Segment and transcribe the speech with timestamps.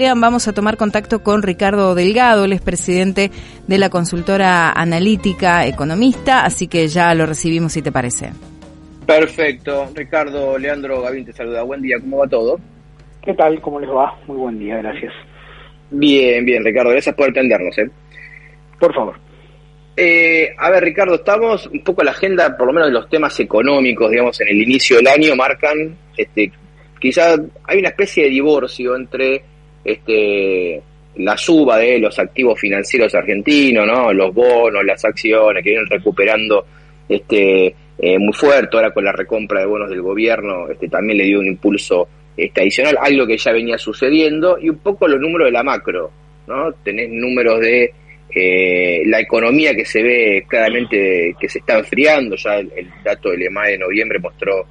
[0.00, 3.32] Vamos a tomar contacto con Ricardo Delgado, el presidente
[3.66, 8.30] de la consultora analítica economista, así que ya lo recibimos si te parece.
[9.04, 9.90] Perfecto.
[9.96, 11.64] Ricardo, Leandro, Gavín te saluda.
[11.64, 12.60] Buen día, ¿cómo va todo?
[13.24, 13.60] ¿Qué tal?
[13.60, 14.16] ¿Cómo les va?
[14.28, 15.12] Muy buen día, gracias.
[15.90, 17.76] Bien, bien, Ricardo, gracias por atendernos.
[17.78, 17.90] ¿eh?
[18.78, 19.18] Por favor.
[19.96, 23.08] Eh, a ver, Ricardo, estamos un poco a la agenda, por lo menos de los
[23.08, 26.52] temas económicos, digamos, en el inicio del año, marcan, este,
[27.00, 29.42] quizás hay una especie de divorcio entre
[29.88, 30.82] este,
[31.16, 34.12] la suba de los activos financieros argentinos, ¿no?
[34.12, 36.64] los bonos, las acciones que vienen recuperando
[37.08, 41.24] este, eh, muy fuerte, ahora con la recompra de bonos del gobierno este, también le
[41.24, 42.06] dio un impulso
[42.36, 46.10] este, adicional, algo que ya venía sucediendo, y un poco los números de la macro,
[46.46, 46.72] ¿no?
[46.84, 47.92] tenés números de
[48.30, 53.30] eh, la economía que se ve claramente que se está enfriando, ya el, el dato
[53.30, 54.66] del EMA de noviembre mostró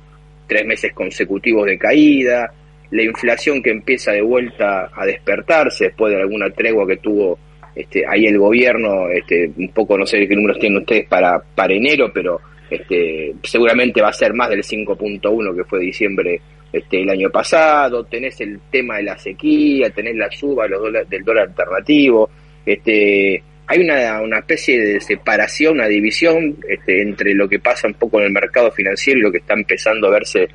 [0.45, 2.53] tres meses consecutivos de caída,
[2.91, 7.37] la inflación que empieza de vuelta a despertarse después de alguna tregua que tuvo
[7.75, 11.73] este, ahí el gobierno, este, un poco no sé qué números tienen ustedes para, para
[11.73, 12.39] enero, pero
[12.69, 18.03] este, seguramente va a ser más del 5.1 que fue diciembre este, el año pasado,
[18.05, 22.29] tenés el tema de la sequía, tenés la suba los del dólar alternativo,
[22.65, 27.93] este, hay una, una especie de separación, una división este, entre lo que pasa un
[27.93, 30.47] poco en el mercado financiero y lo que está empezando a verse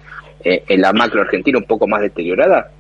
[0.45, 2.71] eh, en la macro argentina un poco más deteriorada?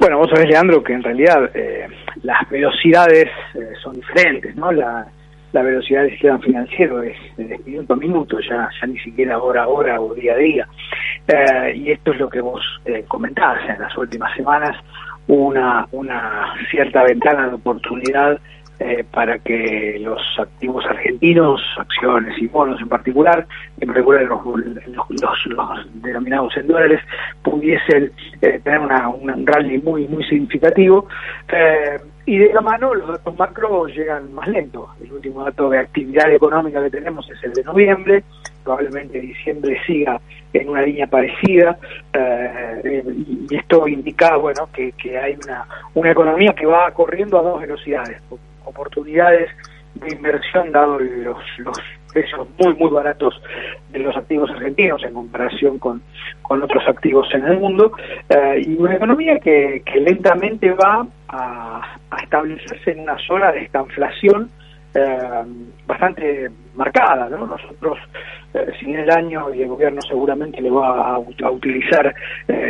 [0.00, 1.86] Bueno, vos sabés, Leandro, que en realidad eh,
[2.22, 4.70] las velocidades eh, son diferentes, ¿no?
[4.70, 5.06] La,
[5.52, 9.64] la velocidad del sistema financiero es de minuto a minuto, ya, ya ni siquiera hora
[9.64, 10.68] a hora o día a día.
[11.74, 12.62] y esto es lo que vos
[13.08, 14.76] comentabas en las últimas semanas,
[15.26, 18.38] una, una cierta ventana de oportunidad
[18.80, 23.44] eh, para que los activos argentinos, acciones y bonos en particular,
[23.80, 27.00] en particular los, los, denominados en dólares,
[27.42, 31.08] pudiesen eh, tener una, un rally muy muy significativo.
[31.48, 34.88] Eh, y de la mano los datos macro llegan más lento.
[35.02, 38.22] El último dato de actividad económica que tenemos es el de noviembre,
[38.62, 40.20] probablemente diciembre siga
[40.52, 41.76] en una línea parecida
[42.84, 47.60] y esto indica bueno que, que hay una, una economía que va corriendo a dos
[47.60, 48.22] velocidades
[48.68, 49.50] oportunidades
[49.94, 51.78] de inversión dado los, los
[52.12, 53.40] precios muy muy baratos
[53.90, 56.02] de los activos argentinos en comparación con,
[56.42, 57.92] con otros activos en el mundo
[58.28, 63.80] eh, y una economía que, que lentamente va a, establecerse en una zona de esta
[63.80, 64.50] inflación
[64.94, 65.44] eh,
[65.86, 67.28] bastante marcada.
[67.28, 67.46] ¿no?
[67.46, 67.98] Nosotros,
[68.54, 72.14] eh, si en el año y el gobierno seguramente le va a, utilizar,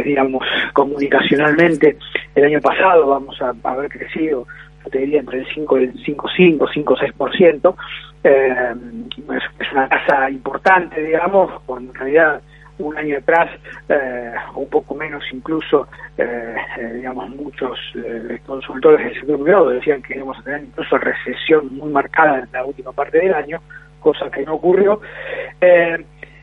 [0.04, 0.44] digamos,
[0.75, 1.97] comunicacionalmente,
[2.34, 4.47] el año pasado vamos a haber crecido
[4.88, 7.75] te diría entre el 5 el 5,5, 5,6%.
[8.25, 8.75] Eh,
[9.60, 12.43] es, una tasa importante, digamos, cuando en realidad
[12.78, 13.50] un año atrás,
[13.88, 20.03] eh, un poco menos incluso, eh, eh digamos, muchos eh, consultores del sector privado decían
[20.03, 23.60] que íbamos a tener incluso recesión muy marcada en la última parte del año,
[24.00, 25.00] cosa que no ocurrió.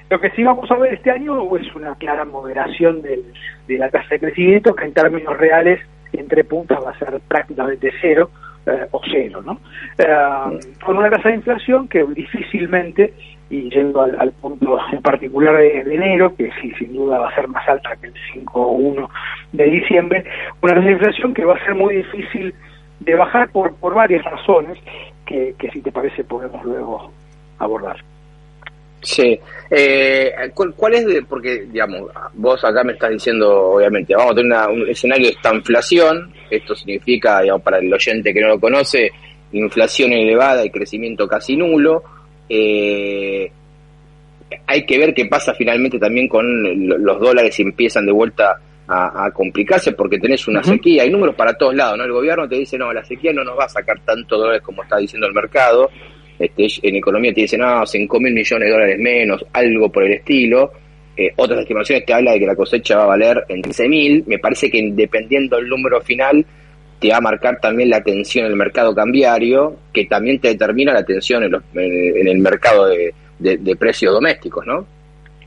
[0.09, 3.23] lo que sí vamos a ver este año es una clara moderación del,
[3.67, 5.79] de la tasa de crecimiento, que en términos reales
[6.13, 8.29] entre puntas va a ser prácticamente cero
[8.65, 9.59] eh, o cero, ¿no?
[9.97, 13.13] Eh, con una tasa de inflación que difícilmente,
[13.49, 17.47] y yendo al, punto en particular de, enero, que sí, sin duda va a ser
[17.47, 19.07] más alta que el 5.1
[19.51, 20.25] de diciembre,
[20.61, 22.55] una tasa de inflación que va a ser muy difícil
[23.01, 24.79] de bajar por, por varias razones
[25.25, 27.11] que, que si te parece podemos luego
[27.59, 27.97] abordar.
[29.05, 29.39] Sí.
[29.69, 31.05] Eh, ¿cuál, es?
[31.05, 35.33] De, porque, digamos, vos acá me estás diciendo, obviamente, vamos a tener un escenario de
[35.33, 36.33] esta inflación.
[36.49, 39.11] Esto significa, digamos, para el oyente que no lo conoce,
[39.51, 42.03] inflación elevada y crecimiento casi nulo.
[42.49, 43.51] Eh,
[44.65, 46.45] hay que ver qué pasa finalmente también con
[46.87, 51.03] los dólares si empiezan de vuelta a, complicarse porque tenés una sequía.
[51.03, 52.05] Hay números para todos lados, ¿no?
[52.05, 54.81] El gobierno te dice, no, la sequía no nos va a sacar tanto dólares como
[54.81, 55.89] está diciendo el mercado
[56.39, 60.13] este, en economía te dicen, no, 5 mil millones de dólares menos, algo por el
[60.13, 60.71] estilo.
[61.17, 64.23] Eh, otras estimaciones te hablan de que la cosecha va a valer en 15 mil.
[64.27, 66.45] Me parece que dependiendo del número final,
[66.99, 70.93] te va a marcar también la tensión en el mercado cambiario, que también te determina
[70.93, 73.13] la tensión en, en, el mercado de,
[73.77, 74.85] precios domésticos, ¿no?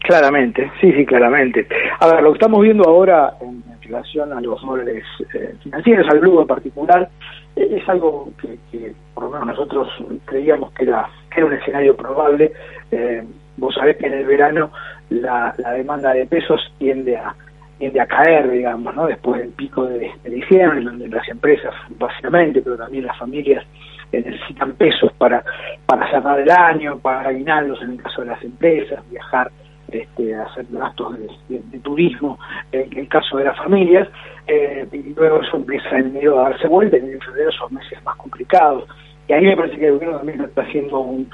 [0.01, 1.67] Claramente, sí, sí, claramente.
[2.01, 5.05] A ver, lo que estamos viendo ahora en, relación a los dólares
[5.35, 7.09] eh, financieros, al blue en particular,
[7.57, 9.89] es algo que, por lo menos nosotros
[10.25, 12.53] creíamos que era, era un escenario probable.
[12.91, 13.25] Eh,
[13.57, 14.71] vos sabés que en el verano
[15.11, 17.35] la, demanda de pesos tiende a
[17.79, 19.07] tiende a caer, digamos, ¿no?
[19.07, 23.65] después del pico de, diciembre, donde las empresas, básicamente, pero también las familias
[24.11, 25.45] eh, necesitan pesos para,
[25.87, 29.53] para cerrar el año, para aguinaldos en el caso de las empresas, viajar
[29.91, 31.17] este, hacer gastos
[31.49, 32.39] de, turismo,
[32.73, 34.09] en el caso de las familias,
[34.47, 38.03] eh, y luego eso empieza en enero a darse vuelta, y en febrero son meses
[38.05, 38.85] más complicados.
[39.29, 41.31] Y ahí me parece que el gobierno también está haciendo un,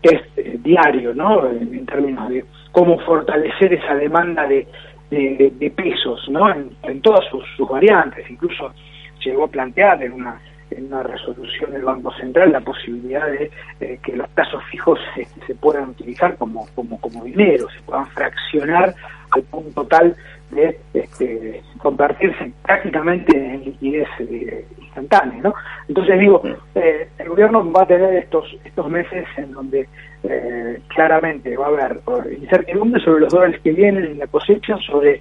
[0.00, 1.46] test eh, diario, ¿no?
[1.50, 4.66] En, términos de cómo fortalecer esa demanda de,
[5.10, 6.50] de, pesos, ¿no?
[6.50, 8.72] En, todas sus, variantes, incluso
[9.22, 10.40] llegó a plantear en una
[10.76, 13.50] en una resolución del Banco Central la posibilidad de
[13.80, 14.98] eh, que los plazos fijos
[15.46, 18.94] se puedan utilizar como, como, como dinero, se puedan fraccionar
[19.30, 20.14] al punto tal
[20.50, 25.42] de este, convertirse prácticamente en liquidez eh, instantánea.
[25.42, 25.54] ¿no?
[25.88, 26.42] Entonces digo,
[26.74, 29.88] eh, el gobierno va a tener estos, estos meses en donde
[30.88, 32.00] claramente va a haber
[32.40, 35.20] incertidumbre sobre los dólares que vienen en la cosecha, sobre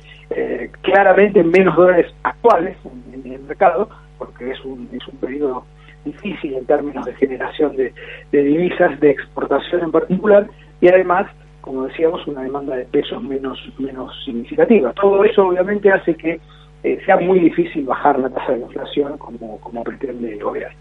[0.82, 2.78] claramente menos dólares actuales
[3.14, 3.90] en, el mercado,
[4.26, 5.66] porque es un, es un periodo
[6.06, 7.94] difícil en términos de generación de,
[8.32, 10.48] de divisas, de exportación en particular,
[10.82, 11.28] y además
[11.64, 14.92] como decíamos, una demanda de pesos menos, menos significativa.
[14.92, 16.38] Todo eso obviamente hace que
[16.84, 20.78] eh, sea muy difícil bajar la tasa de inflación como, como pretende el gobierno.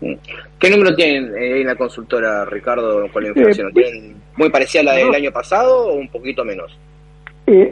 [0.00, 0.14] Mm.
[0.58, 3.72] ¿Qué número tienen eh, en la consultora, Ricardo, con la eh, inflación?
[3.72, 6.76] ¿Tienen muy parecida a la del año pasado o un poquito menos?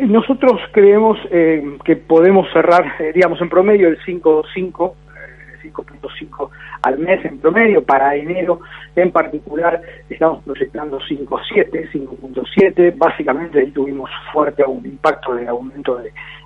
[0.07, 1.19] Nosotros creemos
[1.85, 2.85] que podemos cerrar,
[3.15, 4.93] digamos, en promedio el 5.5
[5.63, 6.51] 5.5
[6.83, 7.85] al mes en promedio.
[7.85, 8.61] Para enero
[8.97, 12.95] en particular estamos proyectando 5.7, 5.7.
[12.97, 16.01] Básicamente ahí tuvimos fuerte impacto del aumento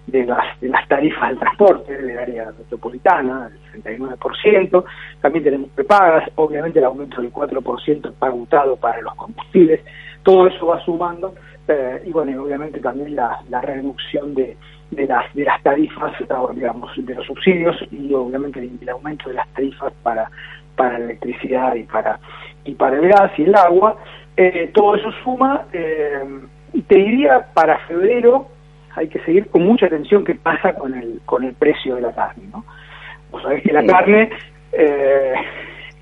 [0.06, 4.84] de, las, de las tarifas del transporte del área metropolitana, el 39%.
[5.20, 9.80] También tenemos prepagas, obviamente el aumento del 4% pagutado para los combustibles.
[10.22, 11.34] Todo eso va sumando
[11.72, 14.56] eh, y bueno, obviamente también la, la reducción de
[14.92, 16.12] de las de las tarifas
[16.54, 20.30] digamos de los subsidios y obviamente el, aumento de las tarifas para
[20.76, 22.20] para la electricidad y para
[22.64, 23.96] y para el gas y el agua
[24.36, 26.22] eh, todo eso suma eh,
[26.86, 28.48] te diría para febrero
[28.94, 32.14] hay que seguir con mucha atención qué pasa con el con el precio de la
[32.14, 32.64] carne no
[33.30, 34.28] vos sabés que la carne
[34.72, 35.34] eh,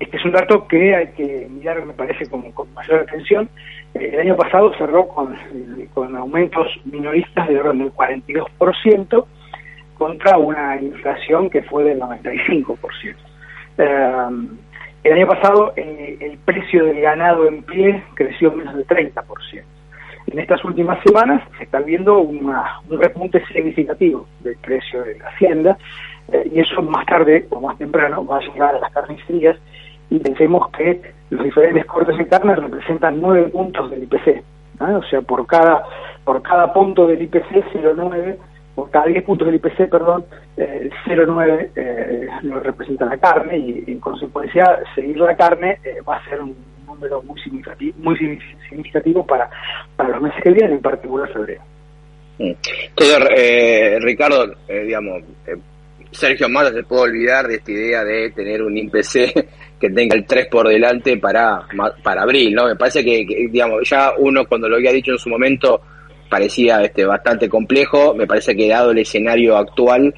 [0.01, 3.49] este es un dato que hay que mirar me parece con, con mayor atención
[3.93, 5.35] el año pasado cerró con,
[5.93, 9.25] con aumentos minoristas de orden del 42%
[9.97, 13.15] contra una inflación que fue del 95%.
[13.77, 14.37] Eh,
[15.03, 19.63] el año pasado eh, el precio del ganado en pie creció menos del 30%.
[20.27, 22.53] En estas últimas semanas se está viendo un
[22.89, 25.77] repunte significativo del precio de la hacienda
[26.31, 29.57] eh, y eso más tarde o más temprano va a llegar a las carnicerías
[30.11, 34.43] y pensemos que los diferentes cortes de carne representan nueve puntos del IPC.
[34.79, 35.83] O sea, por cada
[36.23, 38.37] por cada punto del IPC 0,9,
[38.75, 40.25] por cada 10 puntos del IPC, perdón,
[40.57, 46.17] eh, 0,9 eh, lo representa la carne y en consecuencia seguir la carne eh, va
[46.17, 46.55] a ser un
[46.85, 48.17] número muy significativo, muy
[48.69, 49.49] significativo para,
[49.95, 51.61] para los meses que vienen, en particular febrero.
[52.37, 52.51] Mm.
[52.89, 55.23] Entonces, eh, Ricardo, digamos,
[56.11, 59.47] Sergio Mata se puede olvidar de esta idea de tener un IPC
[59.79, 61.67] que tenga el 3 por delante para,
[62.03, 62.67] para abril, ¿no?
[62.67, 65.81] Me parece que, digamos, ya uno cuando lo había dicho en su momento
[66.29, 70.13] parecía este, bastante complejo, me parece que dado el escenario actual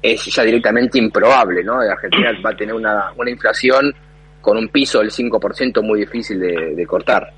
[0.00, 1.80] es ya directamente improbable, ¿no?
[1.80, 3.92] Argentina va a tener una, una inflación
[4.40, 7.32] con un piso del 5% muy difícil de, cortar.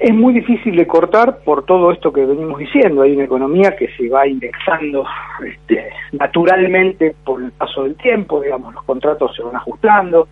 [0.00, 3.02] Es muy difícil de cortar por todo esto que venimos diciendo.
[3.02, 5.04] Hay una economía que se va indexando
[5.44, 10.28] este, naturalmente por el paso del tiempo, digamos, los contratos se van ajustando,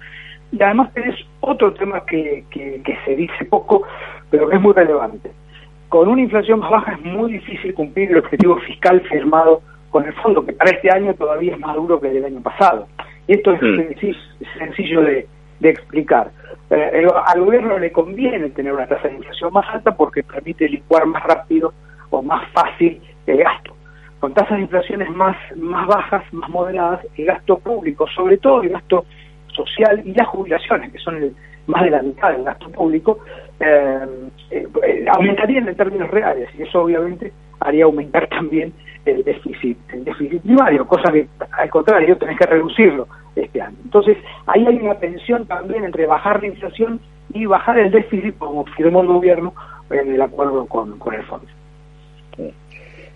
[0.52, 3.84] y además tenés otro tema que, que, se dice poco,
[4.30, 5.30] pero que es muy relevante.
[5.88, 10.12] Con una inflación más baja es muy difícil cumplir el objetivo fiscal firmado con el
[10.14, 12.86] fondo, que para este año todavía es más duro que el del año pasado.
[13.26, 14.58] Y esto es mm.
[14.58, 15.26] sencillo, de,
[15.62, 16.30] explicar.
[16.70, 21.04] Eh, al gobierno le conviene tener una tasa de inflación más alta porque permite licuar
[21.04, 21.72] más rápido
[22.10, 23.74] o más fácil el gasto.
[24.20, 28.68] Con tasas de inflaciones más, más bajas, más moderadas, el gasto público, sobre todo el
[28.68, 29.04] gasto
[29.52, 31.34] social y las jubilaciones, que son
[31.66, 33.18] más de la mitad del gasto público,
[33.58, 34.06] eh,
[34.50, 38.72] eh, aumentarían en términos reales y eso obviamente haría aumentar también
[39.04, 43.76] el déficit, el déficit primario, cosa que al contrario tenés que reducirlo este año.
[43.84, 47.00] Entonces ahí hay una tensión también entre bajar la inflación
[47.32, 49.54] y bajar el déficit como firmó el gobierno
[49.90, 51.46] en el acuerdo con, con el fondo.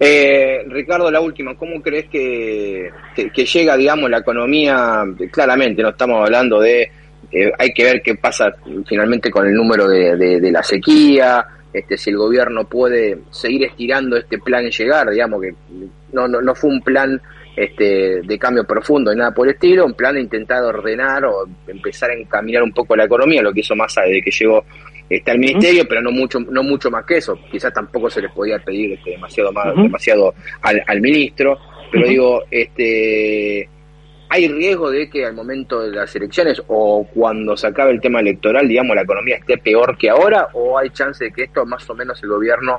[0.01, 5.05] Eh, Ricardo, la última, ¿cómo crees que, que, llega, digamos, la economía?
[5.31, 6.91] Claramente, no estamos hablando de,
[7.31, 8.53] eh, hay que ver qué pasa
[8.87, 14.17] finalmente con el número de, de, la sequía, este, si el gobierno puede seguir estirando
[14.17, 15.55] este plan llegar, digamos que
[16.13, 17.21] no, no, no fue un plan
[17.57, 21.47] este, de cambio profundo y nada por el estilo, un plan de intentar ordenar o
[21.67, 24.65] empezar a encaminar un poco la economía, lo que hizo Massa desde que llegó
[25.09, 27.39] está el ministerio, pero no mucho, no mucho más que eso.
[27.51, 31.59] Quizás tampoco se les podía pedir este, demasiado más, demasiado al, al ministro,
[31.93, 33.69] pero digo, este
[34.35, 38.19] ¿Hay riesgo de que al momento de las elecciones o cuando se acabe el tema
[38.19, 40.49] electoral, digamos, la economía esté peor que ahora?
[40.55, 42.79] ¿O hay chance de que esto más o menos el gobierno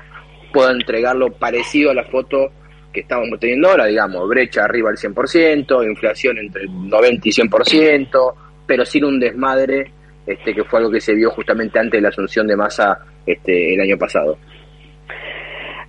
[0.51, 2.51] pueda entregarlo parecido a la foto
[2.95, 8.33] que estamos teniendo ahora, digamos, brecha arriba al 100%, inflación entre el 90 y 100%,
[8.65, 9.91] pero sin un desmadre,
[10.25, 13.73] este que fue algo que se vio justamente antes de la asunción de masa este,
[13.73, 14.37] el año pasado?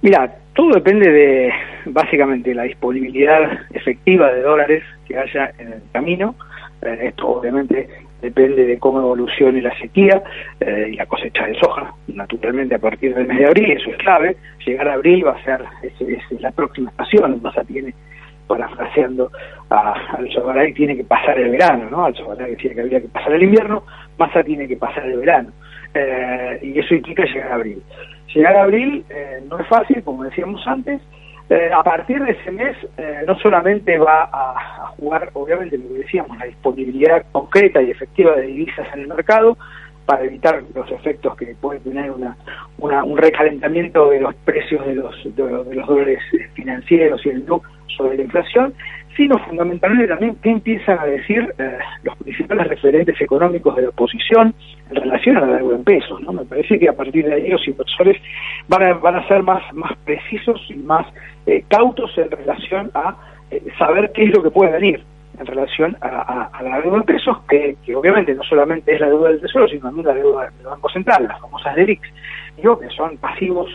[0.02, 1.50] Mira, todo depende de
[1.86, 6.34] básicamente la disponibilidad efectiva de dólares que haya en el camino.
[6.82, 7.88] Eh, esto obviamente
[8.26, 10.20] depende de cómo evolucione la sequía
[10.58, 13.96] eh, y la cosecha de soja, naturalmente a partir del mes de abril, eso es
[13.98, 14.36] clave.
[14.66, 17.94] Llegar a abril va a ser es, la próxima estación, Massa tiene,
[18.48, 19.30] parafraseando
[19.70, 22.04] a, al Sobaray, tiene que pasar el verano, ¿no?
[22.04, 23.84] Al Sobaray decía que había que pasar el invierno,
[24.18, 25.50] Massa tiene que pasar el verano.
[25.94, 27.80] Eh, y eso implica llegar a abril.
[28.34, 29.04] Llegar a abril
[29.48, 31.00] no es fácil, como decíamos antes,
[31.48, 36.00] eh, a partir de ese mes eh, no solamente va a, jugar, obviamente, lo que
[36.00, 39.56] decíamos, la disponibilidad concreta y efectiva de divisas en el mercado
[40.06, 42.36] para evitar los efectos que puede tener una,
[42.78, 46.20] un recalentamiento de los precios de los, de, los dólares
[46.54, 48.74] financieros y el NUC sobre la inflación,
[49.16, 54.54] sino fundamentalmente también qué empiezan a decir eh, los principales referentes económicos de la oposición
[54.90, 56.20] en relación a la deuda en pesos.
[56.20, 56.32] ¿no?
[56.32, 58.20] Me parece que a partir de ahí los inversores
[58.68, 61.06] van a, van a ser más, más precisos y más
[61.46, 63.16] eh, cautos en relación a
[63.50, 65.02] eh, saber qué es lo que puede venir
[65.38, 69.40] en relación a, la deuda en pesos, que, obviamente no solamente es la deuda del
[69.40, 71.76] Tesoro, sino también la deuda del Banco Central, las famosas
[72.56, 73.68] digo, que son pasivos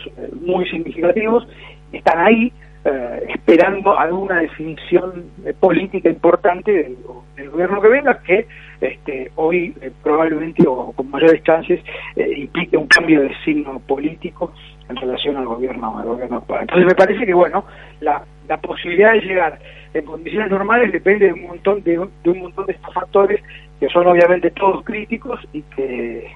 [0.44, 1.46] muy significativos,
[1.92, 2.52] están ahí
[2.84, 8.46] eh, esperando alguna definición eh, política importante del, gobierno que venga, que
[8.80, 11.80] este, hoy eh, probablemente o con mayores chances
[12.16, 14.52] implique un cambio de signo político
[14.88, 16.44] en relación al gobierno, al gobierno.
[16.60, 17.64] Entonces me parece que bueno,
[18.00, 19.58] la, la posibilidad de llegar
[19.94, 23.40] en condiciones normales depende de un montón de, un montón de estos factores
[23.78, 26.28] que son obviamente todos críticos y que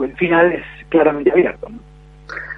[0.00, 1.68] el final es claramente abierto.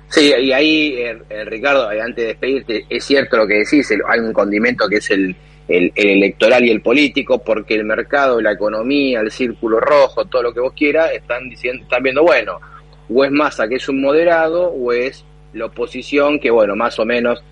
[0.08, 3.92] Sí, y ahí, eh, eh, Ricardo, eh, antes de despedirte, es cierto lo que decís,
[4.06, 5.34] hay un condimento que es el,
[5.68, 10.54] el, electoral y el político, porque el mercado, la economía, el círculo rojo, todo lo
[10.54, 12.60] que vos quieras, están diciendo, están viendo, bueno,
[13.08, 17.04] o es Massa que es un moderado, o es la oposición que, bueno, más o
[17.04, 17.42] menos,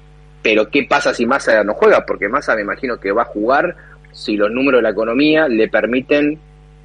[0.42, 2.04] pero ¿qué pasa si Massa no juega?
[2.06, 3.75] Porque Massa me imagino que va a jugar
[4.12, 6.38] si los números de la economía le permiten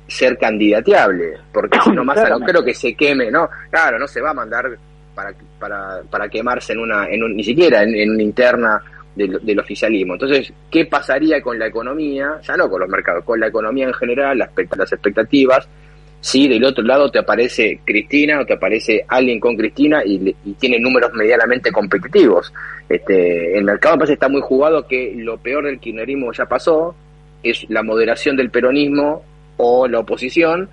[0.08, 3.48] ser candidateable, porque si no Massa no creo que se queme, ¿no?
[3.70, 4.66] Claro, no se va a mandar
[5.14, 8.82] para, para, para quemarse en una, en ni siquiera en, una interna
[9.16, 10.14] del, oficialismo.
[10.14, 12.40] Entonces, ¿qué pasaría con la economía?
[12.42, 15.68] Ya no con los mercados, con la economía en general, las, las expectativas.
[16.22, 20.80] Si del otro lado te aparece Cristina o te aparece alguien con Cristina y, tiene
[20.80, 22.54] números medianamente competitivos.
[22.88, 26.96] Este, el mercado me parece está muy jugado que lo peor del kirchnerismo ya pasó,
[27.42, 29.24] es la moderación del peronismo
[29.58, 30.70] o la oposición,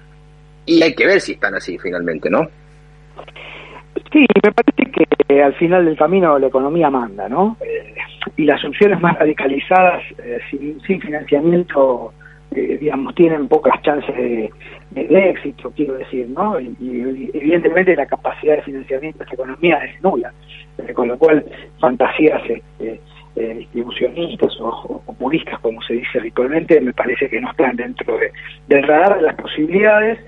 [0.66, 2.48] y hay que ver si están así finalmente, ¿no?
[4.12, 7.56] Sí, me parece que al final del camino la economía manda, ¿no?
[7.60, 7.94] Eh,
[8.36, 12.12] y las opciones más radicalizadas, eh, sin, financiamiento,
[12.52, 14.50] eh, digamos, tienen pocas chances de,
[14.94, 16.58] éxito, quiero decir, ¿no?
[16.60, 20.32] Y, evidentemente la capacidad de financiamiento de esta economía es nula,
[20.94, 21.44] con lo cual
[21.80, 22.42] fantasías
[23.34, 28.18] distribucionistas o, populistas, como se dice habitualmente, me parece que no están dentro
[28.68, 30.18] del radar de las posibilidades.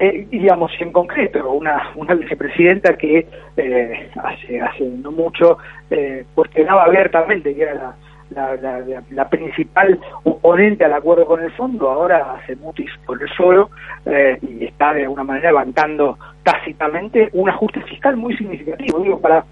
[0.00, 3.26] Eh, digamos, en concreto, una, una vicepresidenta que
[3.56, 5.58] eh, hace, hace no mucho
[5.90, 7.96] eh, cuestionaba abiertamente que era
[8.30, 13.28] la, la, la, principal oponente al acuerdo con el fondo, ahora hace mutis por el
[13.30, 13.70] solo
[14.06, 19.00] eh, y está de alguna manera levantando tácitamente un ajuste fiscal muy significativo.
[19.00, 19.44] Digo, para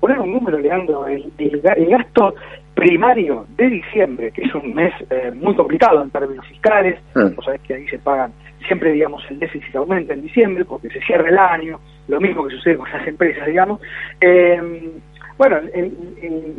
[0.00, 2.34] poner un número, Leandro, el, el, el gasto
[2.74, 7.36] primario de diciembre, que es un mes eh, muy complicado en términos fiscales, mm.
[7.36, 8.32] vos sabés que ahí se pagan
[8.66, 12.54] siempre, digamos, el déficit aumenta en diciembre porque se cierra el año, lo mismo que
[12.54, 13.80] sucede con las empresas, digamos.
[14.20, 14.92] Eh,
[15.36, 15.92] bueno, el,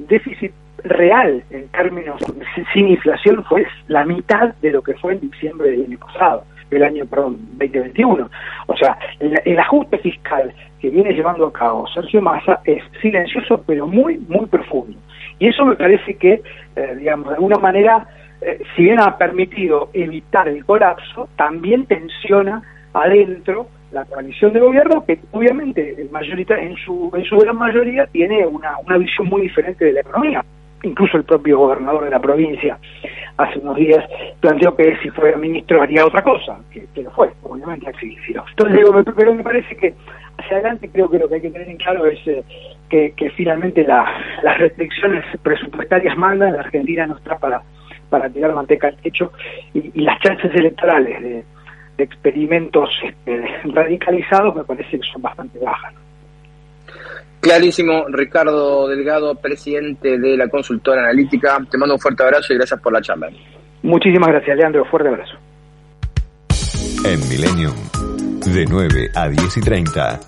[0.07, 0.51] déficit
[0.83, 2.21] real en términos
[2.73, 6.83] sin inflación fue la mitad de lo que fue en diciembre del año pasado, del
[6.83, 8.29] año, perdón, 2021.
[8.67, 13.87] O sea, el, ajuste fiscal que viene llevando a cabo Sergio Massa es silencioso pero
[13.87, 14.97] muy, muy profundo.
[15.39, 16.41] Y eso me parece que,
[16.75, 18.07] eh, digamos, de alguna manera
[18.41, 22.61] eh, si bien ha permitido evitar el colapso, también tensiona
[22.93, 28.05] adentro la coalición de gobierno, que obviamente el mayorita, en, su, en su gran mayoría
[28.07, 30.43] tiene una, una visión muy diferente de la economía.
[30.83, 32.77] Incluso el propio gobernador de la provincia
[33.37, 34.03] hace unos días
[34.39, 38.15] planteó que si fuera ministro haría otra cosa, que, lo fue, obviamente así.
[38.27, 39.93] Entonces digo, pero me parece que
[40.37, 42.43] hacia adelante creo que lo que hay que tener en claro es eh,
[42.89, 47.61] que, finalmente las restricciones presupuestarias mandan, la Argentina no está para,
[48.09, 49.31] para tirar manteca al techo
[49.73, 51.43] y, las chances electorales de,
[51.97, 55.93] experimentos este, radicalizados me parece que son bastante bajas.
[57.39, 61.59] Clarísimo, Ricardo Delgado, presidente de la consultora analítica.
[61.69, 63.29] Te mando un fuerte abrazo y gracias por la charla.
[63.83, 64.83] Muchísimas gracias, Leandro.
[64.85, 65.37] Fuerte abrazo.
[67.05, 67.75] En Millennium,
[68.51, 70.19] de 9 a 10 y 30,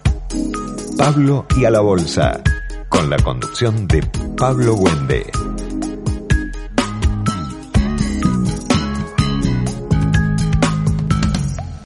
[0.96, 2.40] Pablo y a la Bolsa,
[2.88, 4.04] con la conducción de
[4.38, 5.26] Pablo Wende.